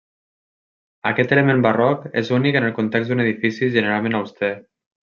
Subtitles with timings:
[1.09, 4.55] Aquest element barroc és únic en el context d'un edifici generalment auster.